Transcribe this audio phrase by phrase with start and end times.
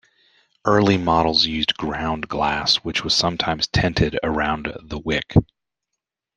[0.65, 5.35] Early models used ground glass which was sometimes tinted around the wick.